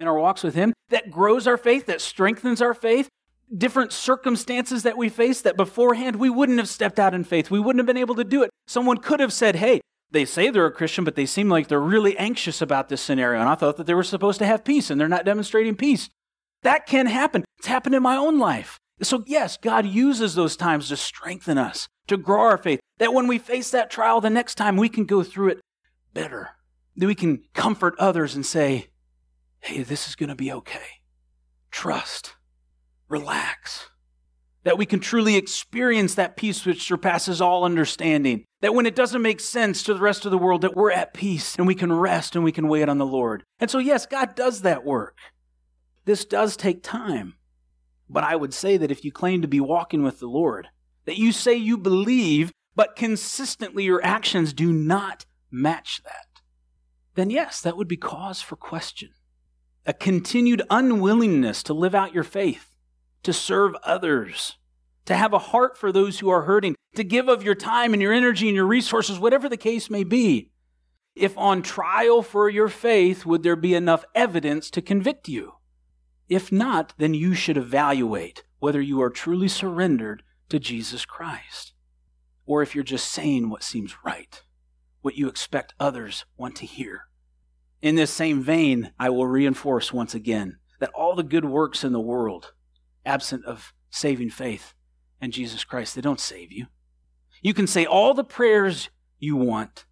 [0.00, 3.10] in our walks with Him, that grows our faith, that strengthens our faith,
[3.54, 7.50] different circumstances that we face that beforehand we wouldn't have stepped out in faith.
[7.50, 8.50] We wouldn't have been able to do it.
[8.66, 9.80] Someone could have said, hey,
[10.10, 13.40] they say they're a Christian, but they seem like they're really anxious about this scenario.
[13.40, 16.08] And I thought that they were supposed to have peace and they're not demonstrating peace.
[16.62, 17.44] That can happen.
[17.58, 18.78] It's happened in my own life.
[19.02, 23.26] So, yes, God uses those times to strengthen us, to grow our faith, that when
[23.26, 25.60] we face that trial the next time, we can go through it
[26.14, 26.50] better.
[26.96, 28.86] That we can comfort others and say,
[29.60, 31.02] hey, this is going to be okay.
[31.70, 32.35] Trust,
[33.08, 33.88] relax.
[34.64, 38.44] That we can truly experience that peace which surpasses all understanding.
[38.62, 41.14] That when it doesn't make sense to the rest of the world, that we're at
[41.14, 43.44] peace and we can rest and we can wait on the Lord.
[43.60, 45.16] And so, yes, God does that work.
[46.04, 47.34] This does take time.
[48.08, 50.68] But I would say that if you claim to be walking with the Lord,
[51.04, 56.42] that you say you believe, but consistently your actions do not match that,
[57.14, 59.10] then yes, that would be cause for question.
[59.86, 62.75] A continued unwillingness to live out your faith,
[63.26, 64.56] to serve others,
[65.04, 68.00] to have a heart for those who are hurting, to give of your time and
[68.00, 70.52] your energy and your resources, whatever the case may be.
[71.16, 75.54] If on trial for your faith, would there be enough evidence to convict you?
[76.28, 81.72] If not, then you should evaluate whether you are truly surrendered to Jesus Christ,
[82.46, 84.40] or if you're just saying what seems right,
[85.02, 87.08] what you expect others want to hear.
[87.82, 91.92] In this same vein, I will reinforce once again that all the good works in
[91.92, 92.52] the world,
[93.06, 94.74] absent of saving faith
[95.20, 96.66] and Jesus Christ, they don't save you.
[97.42, 99.86] You can say all the prayers you want.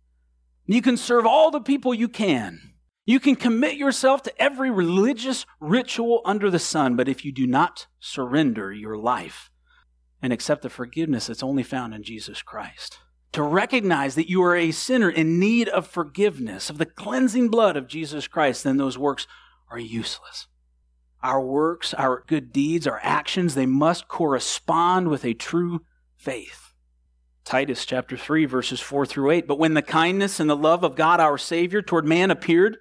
[0.66, 2.74] You can serve all the people you can.
[3.06, 7.46] You can commit yourself to every religious ritual under the sun, but if you do
[7.46, 9.50] not surrender your life
[10.22, 12.98] and accept the forgiveness that's only found in Jesus Christ,
[13.32, 17.76] to recognize that you are a sinner in need of forgiveness, of the cleansing blood
[17.76, 19.26] of Jesus Christ, then those works
[19.70, 20.46] are useless.
[21.24, 25.80] Our works, our good deeds, our actions, they must correspond with a true
[26.18, 26.74] faith.
[27.44, 29.48] Titus chapter 3 verses 4 through 8.
[29.48, 32.76] But when the kindness and the love of God our Savior toward man appeared,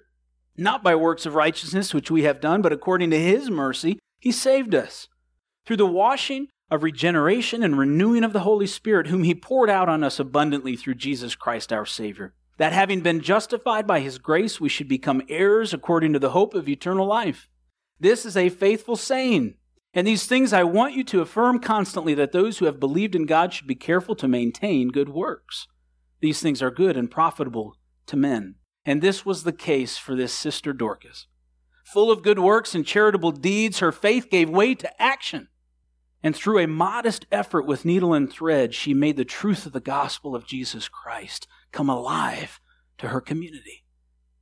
[0.58, 4.30] not by works of righteousness which we have done, but according to his mercy, he
[4.30, 5.08] saved us
[5.64, 9.88] through the washing of regeneration and renewing of the Holy Spirit, whom he poured out
[9.88, 12.34] on us abundantly through Jesus Christ our Savior.
[12.58, 16.52] That having been justified by his grace, we should become heirs according to the hope
[16.52, 17.48] of eternal life.
[17.98, 19.54] This is a faithful saying.
[19.92, 23.26] And these things I want you to affirm constantly that those who have believed in
[23.26, 25.68] God should be careful to maintain good works.
[26.20, 27.76] These things are good and profitable
[28.06, 28.56] to men.
[28.84, 31.26] And this was the case for this sister Dorcas.
[31.84, 35.48] Full of good works and charitable deeds, her faith gave way to action.
[36.22, 39.80] And through a modest effort with needle and thread, she made the truth of the
[39.80, 42.58] gospel of Jesus Christ come alive
[42.98, 43.84] to her community.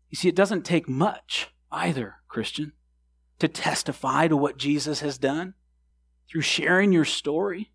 [0.08, 2.72] You see, it doesn't take much either, Christian,
[3.42, 5.54] to testify to what Jesus has done.
[6.30, 7.72] Through sharing your story,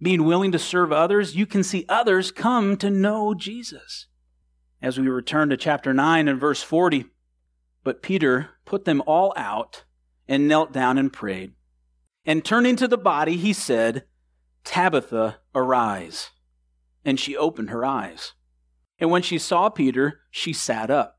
[0.00, 4.08] being willing to serve others, you can see others come to know Jesus
[4.82, 7.06] as we return to chapter 9 and verse 40.
[7.82, 9.84] But Peter put them all out
[10.28, 11.54] and knelt down and prayed.
[12.26, 14.04] And turning to the body, he said,
[14.64, 16.28] Tabitha, arise.
[17.06, 18.34] And she opened her eyes.
[18.98, 21.18] And when she saw Peter, she sat up.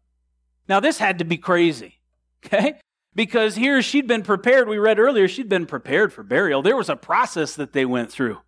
[0.70, 2.00] Now, this had to be crazy,
[2.46, 2.76] okay?
[3.14, 4.70] Because here she'd been prepared.
[4.70, 6.62] We read earlier, she'd been prepared for burial.
[6.62, 8.40] There was a process that they went through.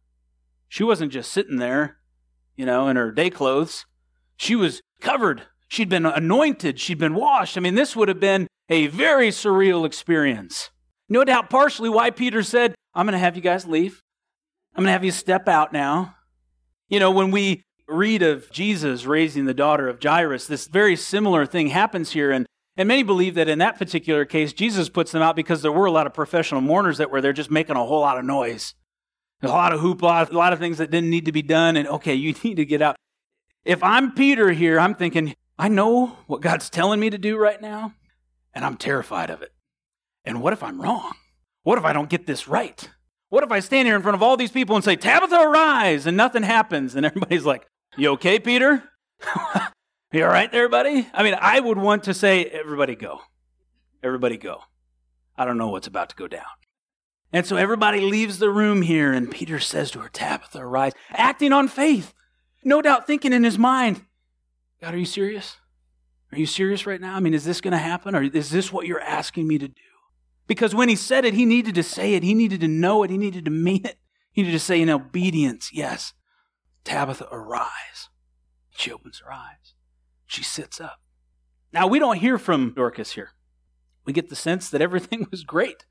[0.69, 1.97] She wasn't just sitting there,
[2.56, 3.86] you know, in her day clothes.
[4.38, 5.43] She was covered.
[5.67, 6.80] She'd been anointed.
[6.80, 7.58] She'd been washed.
[7.58, 10.69] I mean, this would have been a very surreal experience.
[11.10, 14.02] No doubt, partially why Peter said, I'm going to have you guys leave.
[14.76, 16.15] I'm going to have you step out now.
[16.88, 21.45] You know, when we read of Jesus raising the daughter of Jairus, this very similar
[21.45, 22.32] thing happens here.
[22.32, 25.71] And, and many believe that in that particular case, Jesus puts them out because there
[25.71, 28.25] were a lot of professional mourners that were there just making a whole lot of
[28.25, 28.73] noise.
[29.43, 31.75] A lot of hoopla, a lot of things that didn't need to be done.
[31.75, 32.95] And okay, you need to get out.
[33.65, 37.62] If I'm Peter here, I'm thinking, I know what God's telling me to do right
[37.62, 37.93] now,
[38.53, 39.53] and I'm terrified of it.
[40.25, 41.13] And what if I'm wrong?
[41.63, 42.89] What if I don't get this right?
[43.29, 46.05] What if I stand here in front of all these people and say, Tabitha, arise,
[46.05, 46.95] and nothing happens?
[46.95, 47.65] And everybody's like,
[47.97, 48.83] You okay, Peter?
[50.13, 51.08] you all right there, buddy?
[51.13, 53.21] I mean, I would want to say, Everybody go.
[54.04, 54.62] Everybody go.
[55.38, 56.43] I don't know what's about to go down.
[57.32, 61.52] And so everybody leaves the room here, and Peter says to her, Tabitha, arise, acting
[61.52, 62.13] on faith
[62.65, 64.06] no doubt thinking in his mind,
[64.82, 65.58] God, are you serious?
[66.32, 67.15] Are you serious right now?
[67.15, 68.15] I mean, is this going to happen?
[68.15, 69.82] Or is this what you're asking me to do?
[70.47, 72.23] Because when he said it, he needed to say it.
[72.23, 73.10] He needed to know it.
[73.10, 73.97] He needed to mean it.
[74.32, 76.13] He needed to say in obedience, yes,
[76.84, 78.10] Tabitha, arise.
[78.71, 79.72] She opens her eyes.
[80.25, 80.99] She sits up.
[81.71, 83.31] Now, we don't hear from Dorcas here.
[84.05, 85.86] We get the sense that everything was great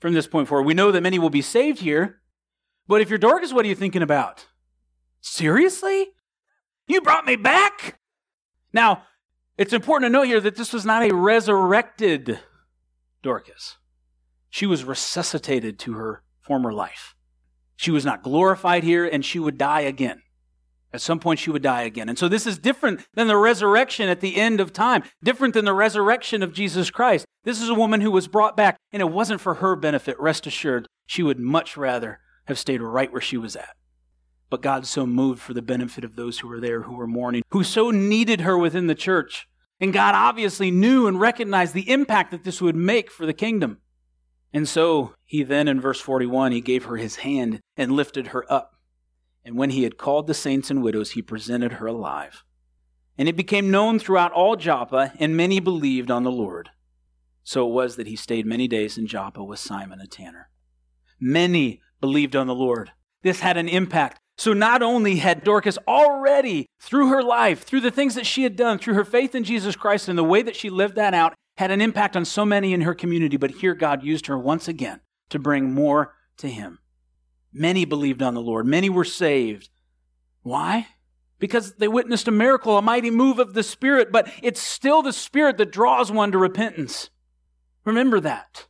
[0.00, 0.66] from this point forward.
[0.66, 2.20] We know that many will be saved here.
[2.86, 4.46] But if you're Dorcas, what are you thinking about?
[5.20, 6.08] Seriously?
[6.86, 7.98] You brought me back?
[8.72, 9.02] Now,
[9.58, 12.38] it's important to note here that this was not a resurrected
[13.22, 13.76] Dorcas.
[14.48, 17.14] She was resuscitated to her former life.
[17.76, 20.22] She was not glorified here, and she would die again.
[20.92, 22.08] At some point, she would die again.
[22.08, 25.66] And so, this is different than the resurrection at the end of time, different than
[25.66, 27.26] the resurrection of Jesus Christ.
[27.44, 30.18] This is a woman who was brought back, and it wasn't for her benefit.
[30.18, 33.76] Rest assured, she would much rather have stayed right where she was at.
[34.50, 37.42] But God so moved for the benefit of those who were there, who were mourning,
[37.50, 39.46] who so needed her within the church.
[39.80, 43.78] And God obviously knew and recognized the impact that this would make for the kingdom.
[44.52, 48.50] And so, he then, in verse 41, he gave her his hand and lifted her
[48.50, 48.77] up.
[49.48, 52.44] And when he had called the saints and widows, he presented her alive.
[53.16, 56.68] And it became known throughout all Joppa, and many believed on the Lord.
[57.44, 60.50] So it was that he stayed many days in Joppa with Simon a tanner.
[61.18, 62.92] Many believed on the Lord.
[63.22, 64.18] This had an impact.
[64.36, 68.54] So not only had Dorcas already, through her life, through the things that she had
[68.54, 71.32] done, through her faith in Jesus Christ and the way that she lived that out,
[71.56, 74.68] had an impact on so many in her community, but here God used her once
[74.68, 76.80] again to bring more to him.
[77.52, 79.70] Many believed on the Lord, many were saved.
[80.42, 80.88] Why?
[81.38, 85.12] Because they witnessed a miracle, a mighty move of the Spirit, but it's still the
[85.12, 87.10] Spirit that draws one to repentance.
[87.84, 88.66] Remember that.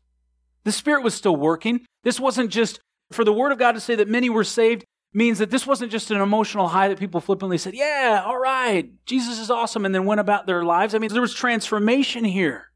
[0.65, 1.87] The Spirit was still working.
[2.05, 5.39] This wasn't just for the Word of God to say that many were saved means
[5.39, 9.39] that this wasn't just an emotional high that people flippantly said, Yeah, all right, Jesus
[9.39, 10.95] is awesome, and then went about their lives.
[10.95, 12.67] I mean, there was transformation here.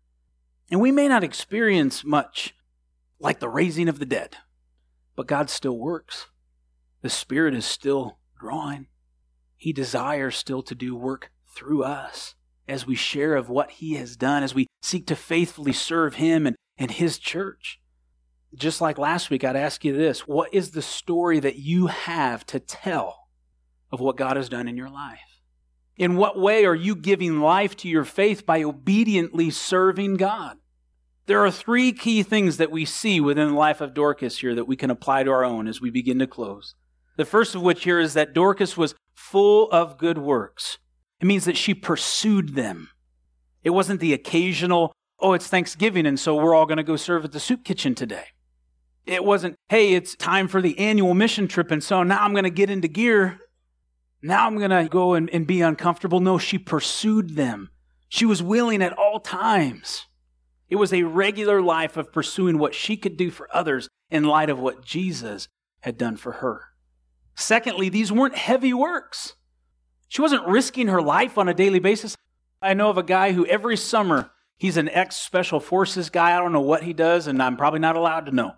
[0.71, 2.55] And we may not experience much
[3.21, 4.37] like the raising of the dead.
[5.15, 6.29] But God still works.
[7.03, 8.87] The Spirit is still drawing.
[9.57, 12.35] He desires still to do work through us
[12.69, 16.47] as we share of what He has done, as we seek to faithfully serve Him
[16.47, 17.81] and, and His church.
[18.55, 22.45] Just like last week, I'd ask you this What is the story that you have
[22.47, 23.29] to tell
[23.91, 25.21] of what God has done in your life?
[25.97, 30.57] In what way are you giving life to your faith by obediently serving God?
[31.27, 34.67] There are three key things that we see within the life of Dorcas here that
[34.67, 36.75] we can apply to our own as we begin to close.
[37.17, 40.79] The first of which here is that Dorcas was full of good works.
[41.21, 42.91] It means that she pursued them.
[43.63, 47.25] It wasn't the occasional, oh, it's Thanksgiving, and so we're all going to go serve
[47.25, 48.25] at the soup kitchen today.
[49.07, 52.45] It wasn't, hey, it's time for the annual mission trip, and so now I'm going
[52.45, 53.39] to get into gear.
[54.23, 56.19] Now I'm going to go and, and be uncomfortable.
[56.19, 57.71] No, she pursued them.
[58.09, 60.07] She was willing at all times.
[60.73, 64.49] It was a regular life of pursuing what she could do for others in light
[64.49, 65.47] of what Jesus
[65.81, 66.69] had done for her.
[67.35, 69.35] Secondly, these weren't heavy works.
[70.09, 72.17] She wasn't risking her life on a daily basis.
[72.63, 76.35] I know of a guy who every summer, he's an ex special forces guy.
[76.35, 78.53] I don't know what he does, and I'm probably not allowed to know.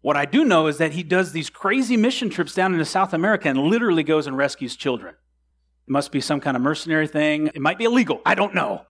[0.00, 3.12] What I do know is that he does these crazy mission trips down into South
[3.12, 5.12] America and literally goes and rescues children.
[5.12, 7.48] It must be some kind of mercenary thing.
[7.48, 8.22] It might be illegal.
[8.24, 8.86] I don't know.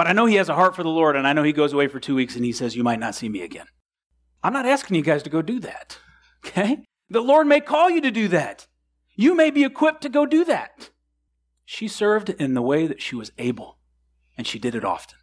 [0.00, 1.74] But I know he has a heart for the Lord, and I know he goes
[1.74, 3.66] away for two weeks and he says, You might not see me again.
[4.42, 5.98] I'm not asking you guys to go do that.
[6.42, 6.78] Okay?
[7.10, 8.66] The Lord may call you to do that.
[9.14, 10.88] You may be equipped to go do that.
[11.66, 13.76] She served in the way that she was able,
[14.38, 15.18] and she did it often.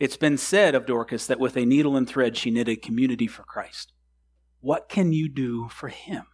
[0.00, 3.28] It's been said of Dorcas that with a needle and thread, she knit a community
[3.28, 3.92] for Christ.
[4.58, 6.24] What can you do for him?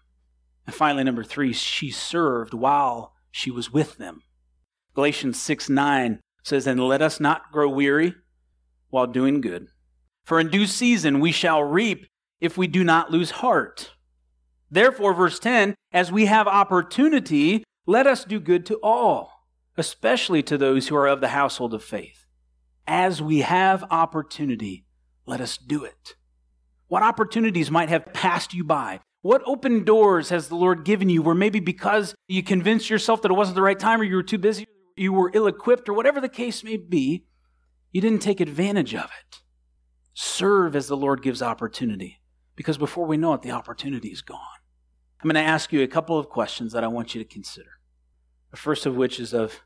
[0.66, 4.22] And finally, number three, she served while she was with them.
[4.94, 8.14] Galatians 6 9 says, And let us not grow weary
[8.90, 9.68] while doing good.
[10.24, 12.06] For in due season we shall reap
[12.40, 13.92] if we do not lose heart.
[14.70, 20.58] Therefore, verse 10 as we have opportunity, let us do good to all, especially to
[20.58, 22.26] those who are of the household of faith.
[22.86, 24.84] As we have opportunity,
[25.24, 26.14] let us do it.
[26.88, 29.00] What opportunities might have passed you by?
[29.22, 33.30] What open doors has the Lord given you where maybe because you convinced yourself that
[33.32, 35.92] it wasn't the right time or you were too busy you were ill equipped, or
[35.92, 37.24] whatever the case may be,
[37.92, 39.40] you didn't take advantage of it.
[40.14, 42.20] Serve as the Lord gives opportunity,
[42.54, 44.40] because before we know it, the opportunity is gone.
[45.20, 47.80] I'm going to ask you a couple of questions that I want you to consider.
[48.50, 49.60] The first of which is of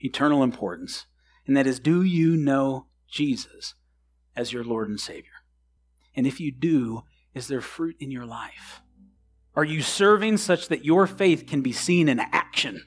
[0.00, 1.06] eternal importance,
[1.46, 3.74] and that is Do you know Jesus
[4.36, 5.30] as your Lord and Savior?
[6.14, 7.02] And if you do,
[7.34, 8.82] is there fruit in your life?
[9.54, 12.82] Are you serving such that your faith can be seen in action?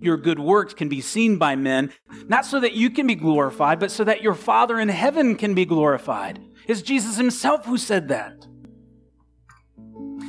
[0.00, 1.92] Your good works can be seen by men,
[2.26, 5.54] not so that you can be glorified, but so that your Father in heaven can
[5.54, 6.40] be glorified.
[6.66, 8.46] It's Jesus himself who said that.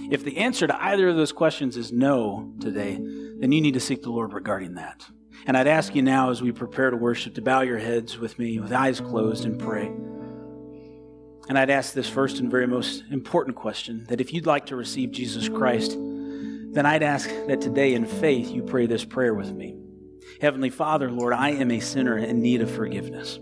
[0.09, 3.79] If the answer to either of those questions is no today, then you need to
[3.79, 5.05] seek the Lord regarding that.
[5.45, 8.39] And I'd ask you now, as we prepare to worship, to bow your heads with
[8.39, 9.91] me with eyes closed and pray.
[11.47, 14.75] And I'd ask this first and very most important question that if you'd like to
[14.75, 15.97] receive Jesus Christ,
[16.71, 19.75] then I'd ask that today in faith you pray this prayer with me.
[20.41, 23.39] Heavenly Father, Lord, I am a sinner in need of forgiveness.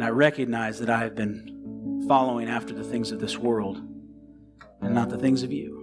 [0.00, 3.82] And I recognize that I have been following after the things of this world
[4.80, 5.80] and not the things of you.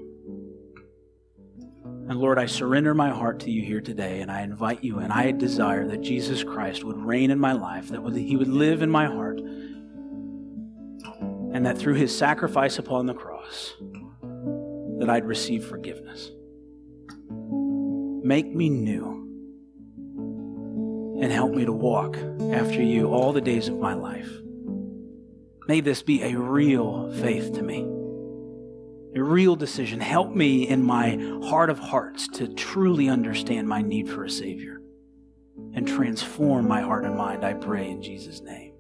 [2.09, 5.11] And Lord, I surrender my heart to you here today, and I invite you, and
[5.11, 8.89] I desire that Jesus Christ would reign in my life, that he would live in
[8.89, 9.39] my heart,
[11.53, 13.73] and that through his sacrifice upon the cross,
[14.99, 16.31] that I'd receive forgiveness.
[18.23, 19.25] Make me new
[21.21, 22.17] and help me to walk
[22.51, 24.29] after you all the days of my life.
[25.67, 27.85] May this be a real faith to me
[29.17, 29.99] a real decision.
[29.99, 34.81] Help me in my heart of hearts to truly understand my need for a Savior
[35.73, 38.73] and transform my heart and mind, I pray in Jesus' name.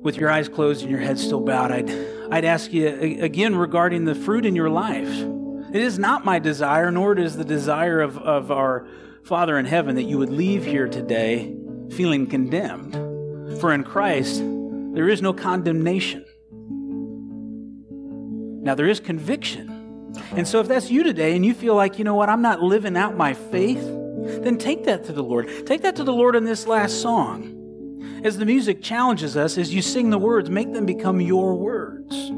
[0.00, 1.90] With your eyes closed and your head still bowed, I'd,
[2.30, 2.88] I'd ask you
[3.20, 5.08] again regarding the fruit in your life.
[5.76, 8.88] It is not my desire, nor is the desire of, of our
[9.24, 11.54] Father in heaven that you would leave here today
[11.90, 12.94] feeling condemned.
[13.60, 14.40] For in Christ,
[14.94, 16.24] there is no condemnation.
[18.64, 20.14] Now, there is conviction.
[20.34, 22.62] And so, if that's you today and you feel like, you know what, I'm not
[22.62, 23.84] living out my faith,
[24.42, 25.66] then take that to the Lord.
[25.66, 28.22] Take that to the Lord in this last song.
[28.24, 32.32] As the music challenges us, as you sing the words, make them become your words.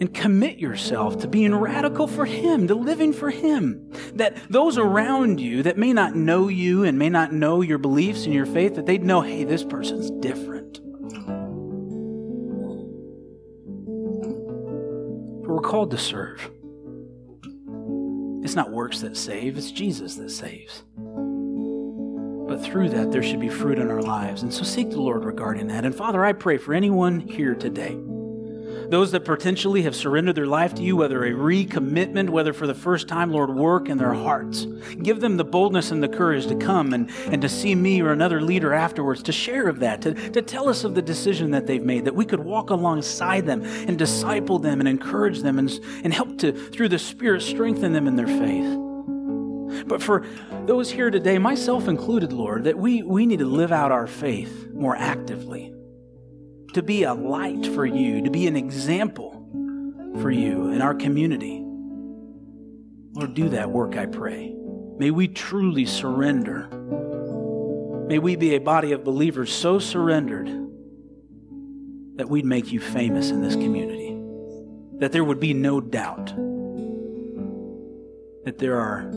[0.00, 3.90] And commit yourself to being radical for Him, to living for Him.
[4.14, 8.24] That those around you that may not know you and may not know your beliefs
[8.24, 10.80] and your faith, that they'd know, hey, this person's different.
[15.58, 16.52] we're called to serve.
[18.44, 20.84] It's not works that save, it's Jesus that saves.
[22.46, 24.42] But through that, there should be fruit in our lives.
[24.42, 25.84] And so seek the Lord regarding that.
[25.84, 27.98] And Father, I pray for anyone here today
[28.90, 32.74] those that potentially have surrendered their life to you, whether a recommitment, whether for the
[32.74, 34.64] first time, Lord, work in their hearts.
[35.02, 38.12] Give them the boldness and the courage to come and, and to see me or
[38.12, 41.66] another leader afterwards, to share of that, to, to tell us of the decision that
[41.66, 45.70] they've made, that we could walk alongside them and disciple them and encourage them and,
[46.04, 49.86] and help to, through the Spirit, strengthen them in their faith.
[49.86, 50.26] But for
[50.66, 54.68] those here today, myself included, Lord, that we, we need to live out our faith
[54.72, 55.74] more actively
[56.74, 59.32] to be a light for you, to be an example
[60.20, 61.64] for you in our community.
[63.14, 64.54] Lord, do that work, I pray.
[64.98, 66.68] May we truly surrender.
[68.06, 70.48] May we be a body of believers so surrendered
[72.16, 74.16] that we'd make you famous in this community.
[74.98, 76.34] That there would be no doubt
[78.44, 79.12] that there are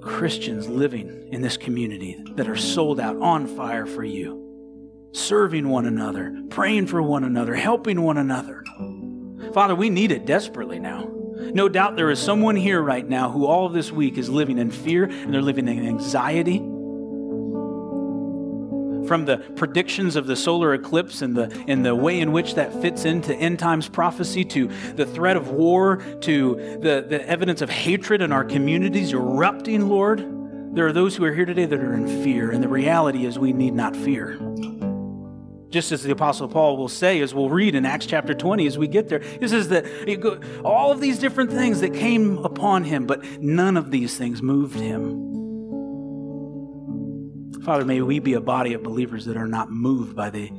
[0.00, 4.41] Christians living in this community that are sold out on fire for you
[5.12, 8.64] serving one another, praying for one another, helping one another.
[9.52, 11.10] Father, we need it desperately now.
[11.52, 14.70] No doubt there is someone here right now who all this week is living in
[14.70, 16.58] fear and they're living in anxiety.
[19.06, 22.72] From the predictions of the solar eclipse and the, and the way in which that
[22.80, 27.68] fits into end times prophecy, to the threat of war, to the, the evidence of
[27.68, 30.20] hatred in our communities erupting, Lord,
[30.74, 33.38] there are those who are here today that are in fear, and the reality is
[33.38, 34.38] we need not fear
[35.72, 38.76] just as the Apostle Paul will say, as we'll read in Acts chapter 20 as
[38.76, 39.20] we get there.
[39.20, 39.86] He says that
[40.64, 44.78] all of these different things that came upon him, but none of these things moved
[44.78, 45.30] him.
[47.64, 50.52] Father, may we be a body of believers that are not moved by the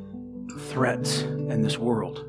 [0.70, 2.26] threats in this world,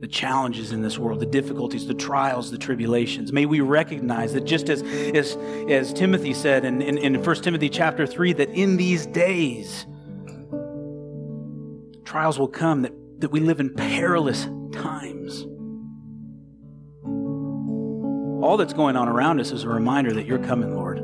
[0.00, 3.32] the challenges in this world, the difficulties, the trials, the tribulations.
[3.32, 5.36] May we recognize that just as, as,
[5.70, 9.86] as Timothy said in, in, in 1 Timothy chapter 3, that in these days,
[12.16, 15.42] trials will come, that, that we live in perilous times.
[18.42, 20.96] All that's going on around us is a reminder that you're coming, Lord.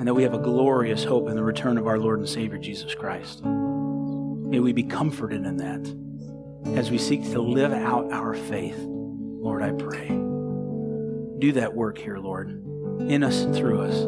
[0.00, 2.58] And that we have a glorious hope in the return of our Lord and Savior
[2.58, 3.44] Jesus Christ.
[3.44, 8.78] May we be comforted in that as we seek to live out our faith.
[8.80, 10.08] Lord, I pray.
[11.38, 12.48] Do that work here, Lord,
[13.08, 14.04] in us and through us.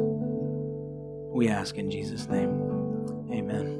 [1.32, 3.28] We ask in Jesus' name.
[3.30, 3.75] Amen.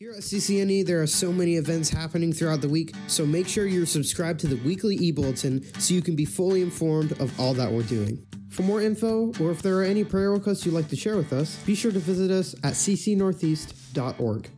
[0.00, 3.66] Here at CCNE, there are so many events happening throughout the week, so make sure
[3.66, 7.52] you're subscribed to the weekly e bulletin so you can be fully informed of all
[7.54, 8.24] that we're doing.
[8.48, 11.32] For more info, or if there are any prayer requests you'd like to share with
[11.32, 14.50] us, be sure to visit us at ccnortheast.org.